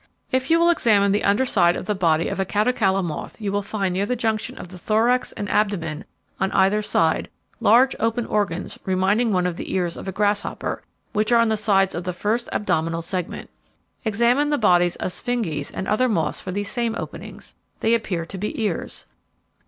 "If 0.31 0.49
you 0.49 0.59
will 0.59 0.71
examine 0.71 1.11
the 1.11 1.23
under 1.23 1.45
side 1.45 1.75
of 1.75 1.85
the 1.85 1.93
body 1.93 2.27
of 2.27 2.39
a 2.39 2.43
Catocala 2.43 3.03
moth 3.03 3.39
you 3.39 3.51
will 3.51 3.61
find 3.61 3.93
near 3.93 4.07
the 4.07 4.15
junction 4.15 4.57
of 4.57 4.69
the 4.69 4.77
thorax 4.79 5.31
and 5.33 5.47
abdomen 5.47 6.05
on 6.39 6.51
either 6.53 6.81
side, 6.81 7.29
large 7.59 7.95
open 7.99 8.25
organs 8.25 8.79
reminding 8.83 9.31
one 9.31 9.45
of 9.45 9.57
the 9.57 9.71
ears 9.71 9.95
of 9.97 10.07
a 10.07 10.11
grasshopper, 10.11 10.81
which 11.13 11.31
are 11.31 11.39
on 11.39 11.49
the 11.49 11.55
sides 11.55 11.93
of 11.93 12.03
the 12.03 12.13
first 12.13 12.49
abdominal 12.51 13.03
segment. 13.03 13.51
Examine 14.03 14.49
the 14.49 14.57
bodies 14.57 14.95
of 14.95 15.11
Sphinges 15.11 15.69
and 15.71 15.87
other 15.87 16.09
moths 16.09 16.41
for 16.41 16.51
these 16.51 16.71
same 16.71 16.95
openings. 16.95 17.53
They 17.81 17.93
appear 17.93 18.25
to 18.25 18.39
be 18.39 18.59
ears. 18.59 19.05